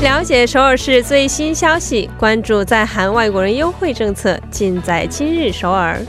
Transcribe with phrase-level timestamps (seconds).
[0.00, 6.00] 了解首尔市最新消息，关注在韩外国人优惠政策，尽在今日首尔。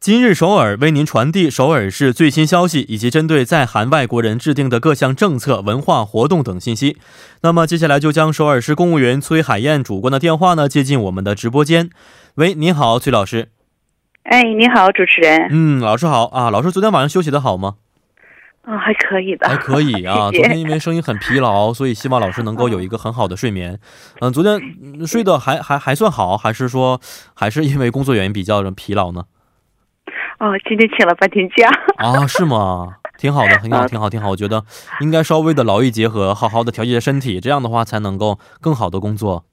[0.00, 6.96] 今日首尔为您传递首尔市最新消息，以及针对在韩外国人制定的各项政策、文化活动等信息。
[7.42, 11.90] 那么接下来就将首尔市公务员崔海燕主官的电话呢接进我们的直播间。
[12.36, 13.50] 喂，您好，崔老师。
[14.22, 15.48] 哎，你好，主持人。
[15.50, 16.48] 嗯，老师好啊。
[16.48, 17.74] 老师昨天晚上休息的好吗？
[18.62, 20.30] 啊，还可以的，还可以 啊。
[20.30, 23.78] 昨天因为声音很疲劳，所以希望老师能够有一个很好的睡眠。
[24.20, 24.60] 嗯，昨天
[25.06, 27.00] 睡得还还还算好，还是说
[27.34, 29.24] 还是因为工作原因比较疲劳呢？
[30.38, 32.26] 哦，今天请了半天假啊？
[32.26, 32.96] 是吗？
[33.18, 34.30] 挺好的，很好，挺好，挺好。
[34.30, 34.64] 我觉得
[35.00, 39.44] 应该稍微的劳逸结合，好好的调节身体，这样的话才能够更好的工作。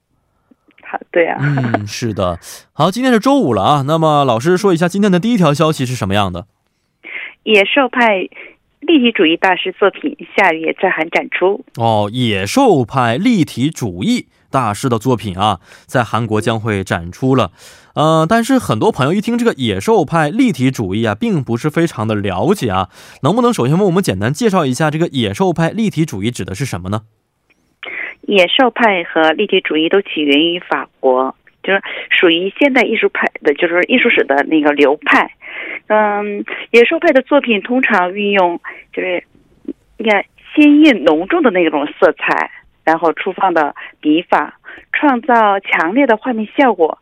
[0.82, 1.36] 好，对啊。
[1.40, 2.38] 嗯，是的。
[2.72, 3.82] 好，今天是周五了啊。
[3.86, 6.46] 那么老师说一下今天的第一条消息是什么样的？
[7.44, 8.28] 野兽派
[8.90, 11.64] 立体主义大师作品下月在韩展出。
[11.76, 14.26] 哦，野兽派立体主义。
[14.50, 17.52] 大师的作品啊，在韩国将会展出了，
[17.94, 22.88] 呃，但是很多朋友一听这个野兽派立体主义啊，并不是非常的了解啊，
[23.22, 27.02] 能不能首先为我们简单介绍一下这个野兽派立体主义指的是什么呢？
[28.22, 35.30] 野兽派和立体主义都起源于法国，就是属于现代艺术派的，就是艺术史的那个流派。
[35.88, 38.60] 嗯，野兽派的作品通常运用
[38.92, 39.22] 就是
[39.98, 42.50] 你看鲜艳浓重的那种色彩。
[42.82, 44.58] 然后粗放的笔法，
[44.92, 46.98] 创造强烈的画面效果。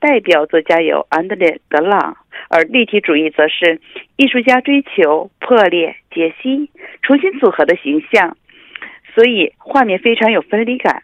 [0.00, 2.16] 代表作家有安德烈·德朗，
[2.48, 3.80] 而立体主义则是
[4.16, 6.70] 艺术家追求破裂、解析、
[7.02, 8.36] 重新组合的形象，
[9.14, 11.02] 所以画面非常有分离感。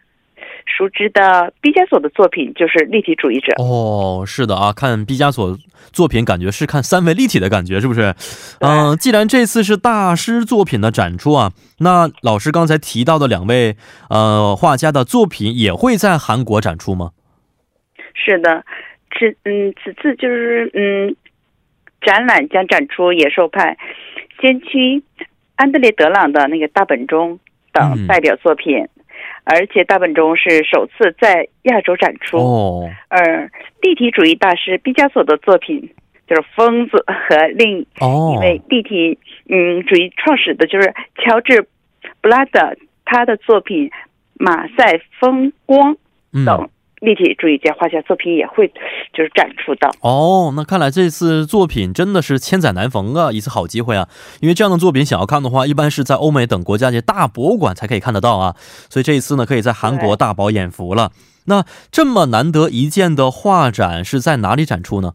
[0.67, 5.57] 熟知的毕加索的作品就是立体主义者哦，是的啊，看毕加索
[5.91, 8.13] 作品感觉是看三维立体的感觉，是不是？
[8.59, 13.77] 嗯，既然这次是大师作品的展出啊，那老师刚才提到的两位
[14.09, 17.11] 呃画家的作品也会在韩国展出吗？
[18.13, 18.63] 是的，
[19.17, 21.15] 此嗯此次就是嗯
[22.01, 23.77] 展览将展出野兽派
[24.41, 25.01] 先驱
[25.55, 27.39] 安德烈·德朗的那个大本钟
[27.71, 28.87] 等代表作品。
[29.49, 33.49] 而且大本钟是首次在亚洲展出，哦，而
[33.81, 35.89] 立体主义大师毕加索的作品
[36.27, 41.61] 就是《疯子》和另一位立体嗯主义创始的，就是乔治
[42.21, 42.75] 布拉德，
[43.05, 43.89] 他的作品
[44.33, 45.95] 《马赛风光》
[46.45, 46.69] 等。
[46.99, 48.67] 立体主义家画家作品也会
[49.13, 50.51] 就是展出的哦。
[50.55, 54.09] 那看来这次作品真的是千载难逢啊，一次好机会啊！
[54.41, 58.55] 因为这样的作品想要看的话，一般是在欧美等国家的大博物馆才可以看得到啊。
[58.89, 61.11] 所以这一次呢，可以在韩国大饱眼福了。
[61.45, 65.13] 那这么难得一见的画展是在哪里展出呢？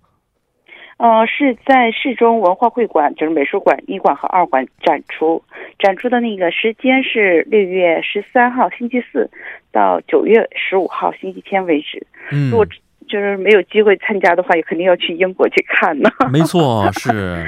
[1.03, 5.43] 呃，是在市中文化会馆，就是美术馆一馆和二馆展出。
[5.81, 9.29] 展出的那个时间是六月十三号星期四
[9.73, 12.07] 到九月十五号星期天为止。
[12.31, 12.65] 嗯，如果
[13.09, 16.09] 就是没有机会参加的话，也肯定要去英国去看呢。
[16.31, 17.45] 没错，是。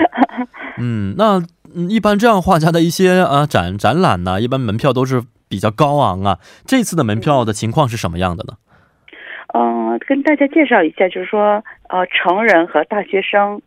[0.79, 1.41] 嗯，那
[1.89, 6.41] 一般这样画家的一些啊展展览呢，一般门票都是比较高昂啊。
[6.67, 8.55] 这次的门票的情况是什么样的呢？
[9.95, 13.61] 嗯，跟大家介绍一下，就是说，呃，成人和大学生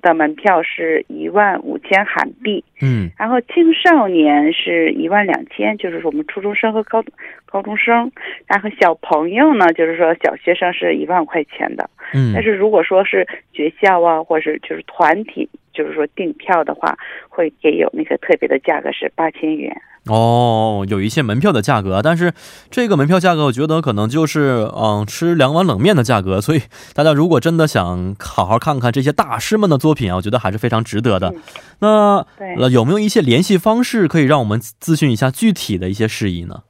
[0.00, 7.04] 的门票是一万五千韩币，嗯，然后青少年是一万两千，就是说我们初中生和高
[7.46, 8.10] 高中生，
[8.46, 16.96] 然后小朋友呢，就是说小学生是一万块钱的，嗯，但是如果说是学校啊，或者是就是团体，就是说订票的话，
[17.28, 19.74] 会给有那个特别的价格是八千元。
[20.06, 22.32] 哦，有一些门票的价格，但是
[22.70, 26.40] 这个门票价格，我觉得可能就是嗯吃两碗冷面的价格。
[26.40, 26.62] 所以
[26.92, 31.32] 大家如果真的想好好看看这些大师们的作品啊，我觉得还是非常值得的。
[31.78, 32.26] 那
[32.68, 36.64] 有没有一些联系方式可以让我们咨询一下具体的一些事宜呢？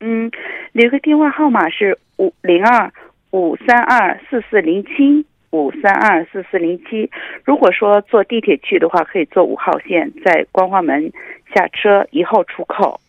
[0.00, 0.30] 嗯，
[0.72, 2.90] 留个电话号码是五零二
[3.32, 5.26] 五三二四四零七。
[5.56, 7.10] 五三二四四零七，
[7.44, 11.10] 如果说坐地铁去的话，可以坐五号线，在光化门
[11.54, 13.00] 下车一号出口；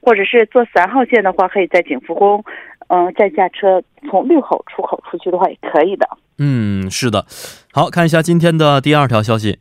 [0.00, 2.44] 或者是坐三号线的话，可以在景福宫，
[2.88, 6.06] 嗯，再下车从六号出口出去的话也可以的。
[6.38, 7.24] 嗯，是的。
[7.72, 9.58] 好看一下今天的第二条消息。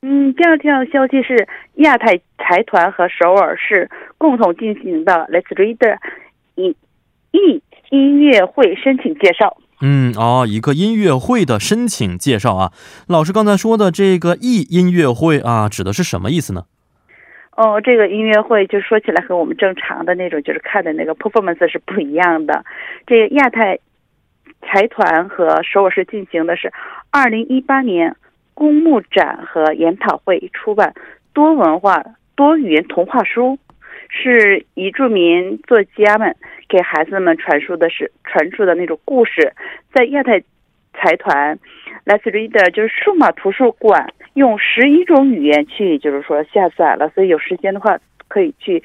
[0.00, 5.98] 嗯，第二条消息是亚太财团和首尔市共同进行的 Let's Read
[6.54, 6.74] 音
[7.32, 7.60] 音
[7.90, 9.58] 音乐会申请介绍。
[9.80, 12.72] 嗯哦，一个音乐会的申请介绍啊，
[13.06, 16.64] 老师刚才说的这个艺音乐会啊，指的是什么意思呢？
[17.56, 22.64] 哦，这个音乐会就说起来和我们正常的那种就是看的那个 performance 是不一样的。
[23.06, 23.78] 这个亚太
[24.62, 26.72] 财团和首尔市进行的是
[27.10, 28.16] 二零一八年
[28.54, 30.94] 公募展和研讨会，出版
[31.32, 32.04] 多文化
[32.36, 33.58] 多语言童话书，
[34.08, 36.34] 是彝著名作家们
[36.68, 39.52] 给孩子们传输的是传述的那种故事，
[39.92, 40.40] 在亚太
[40.94, 41.58] 财团
[42.04, 48.82] Let's Read 就是数码图书馆用十一种语言去就是说下载了，所以有时间的话可以去，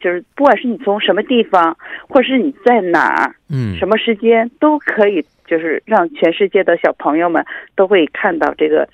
[0.00, 1.76] 就是不管是你从什么地方，
[2.08, 7.44] 或者是你在哪儿，嗯，什么时间都可以，就是让全世界的小朋友们
[7.74, 8.88] 都会看到这个，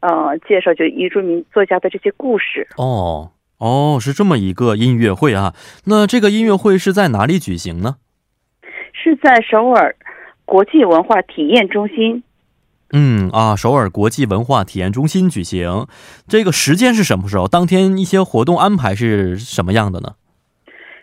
[0.00, 2.66] 呃，介绍就彝著名作家的这些故事。
[2.76, 3.30] 哦
[3.60, 5.54] 哦，是这么一个音乐会啊。
[5.84, 7.96] 那这个音乐会是在哪里举行呢？
[8.92, 9.94] 是在首尔
[10.44, 12.22] 国际文化体验中心。
[12.92, 15.86] 嗯啊，首尔国际文化体验中心举行。
[16.26, 17.46] 这个时间是什么时候？
[17.46, 20.14] 当天一些活动安排是什么样的呢？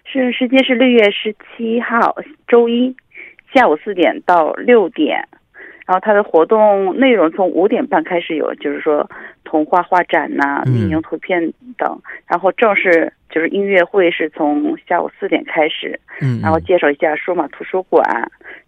[0.04, 2.15] 是时间是六月十七号
[2.48, 2.95] 周一
[3.54, 5.27] 下午四点到六点，
[5.87, 9.09] 然后它的活动内容从五点半开始有，就是说
[9.45, 11.41] 童话画展呐、嗯运营图片
[11.77, 18.03] 等，然后正式就是音乐会是从下午四点开始，嗯，然后介绍一下数码图书馆，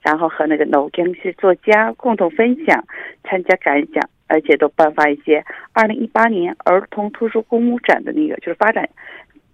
[0.01, 2.81] 然后和那个 a n 系作家共同分享、
[3.25, 5.44] 参加感想，而且都颁发一些
[5.74, 8.88] 二零一八年儿童图书公募展的那个就是发展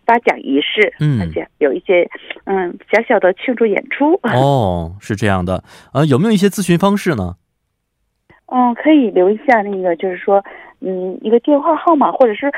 [0.05, 2.07] 发奖仪式，嗯而且有一些
[2.43, 4.13] 嗯小小的庆祝演出。
[4.37, 5.63] 哦，是这样的。
[5.93, 7.37] 呃，有没有一些咨询方式呢？
[8.47, 10.43] 嗯，可以留一下那个，就是说，
[10.81, 12.51] 嗯，一个电话号码，或者是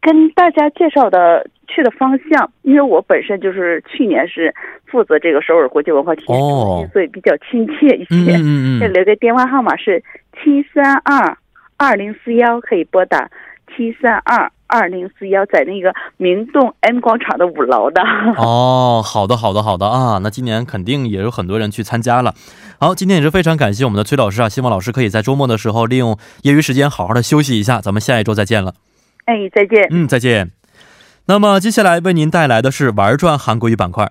[0.00, 2.50] 跟大家介绍的去的方向。
[2.62, 4.52] 因为我本身就是去年是
[4.86, 8.36] 负责这个首尔国际文化体验中心，哦所以比较亲切一些。
[8.36, 8.88] 嗯嗯嗯再。
[8.92, 10.02] 留个电话号码是
[10.42, 11.36] 七三二
[11.76, 13.30] 二零四幺，可以拨打
[13.74, 18.00] 七三二二零四幺，在那个明洞 M 广场的五楼的。
[18.40, 20.18] 哦，好的，好的，好的啊！
[20.22, 22.34] 那今年肯定也有很多人去参加了。
[22.80, 27.82] 好，今天也是非常感谢我们的崔老师啊，希望老师可以在周末的时候利用业余时间好好的休息一下。
[27.82, 28.72] 咱们下一周再见了。
[29.26, 29.86] 哎，再见。
[29.90, 30.52] 嗯，再见。
[31.26, 34.10] 那么接下来为您带来的是玩转韩国语板块。